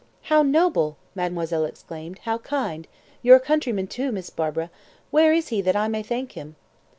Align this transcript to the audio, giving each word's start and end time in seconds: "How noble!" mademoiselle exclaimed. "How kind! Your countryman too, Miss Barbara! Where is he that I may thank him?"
"How 0.33 0.41
noble!" 0.41 0.97
mademoiselle 1.13 1.63
exclaimed. 1.65 2.21
"How 2.23 2.39
kind! 2.39 2.87
Your 3.21 3.37
countryman 3.39 3.85
too, 3.85 4.11
Miss 4.11 4.31
Barbara! 4.31 4.71
Where 5.11 5.31
is 5.31 5.49
he 5.49 5.61
that 5.61 5.75
I 5.75 5.87
may 5.87 6.01
thank 6.01 6.31
him?" 6.31 6.55